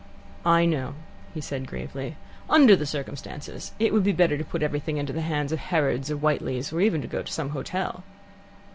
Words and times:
"I 0.47 0.65
know," 0.65 0.95
he 1.31 1.41
said 1.41 1.67
gravely. 1.67 2.17
"Under 2.49 2.75
the 2.75 2.87
circumstances, 2.87 3.71
it 3.77 3.93
would 3.93 4.03
be 4.03 4.11
better 4.11 4.35
to 4.35 4.43
put 4.43 4.63
everything 4.63 4.97
into 4.97 5.13
the 5.13 5.21
hands 5.21 5.51
of 5.51 5.59
Harrod's 5.59 6.09
or 6.09 6.17
Whiteley's, 6.17 6.73
or 6.73 6.81
even 6.81 7.03
to 7.03 7.07
go 7.07 7.21
to 7.21 7.31
some 7.31 7.49
hotel." 7.49 8.03